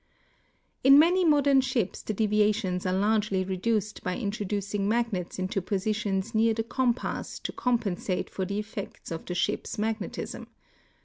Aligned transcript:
In 0.83 0.97
many 0.97 1.23
modern 1.23 1.61
ships 1.61 2.01
the 2.01 2.11
deviations 2.15 2.87
are 2.87 2.91
largely 2.91 3.43
reduced 3.43 4.01
by 4.01 4.17
introducing 4.17 4.89
magnets 4.89 5.37
into 5.37 5.61
positions 5.61 6.33
near 6.33 6.55
the 6.55 6.63
compass 6.63 7.37
to 7.37 7.51
compen 7.53 7.99
sate 7.99 8.27
for 8.31 8.43
the 8.43 8.57
effects 8.57 9.11
of 9.11 9.25
the 9.27 9.35
ship's 9.35 9.77
magnetism. 9.77 10.47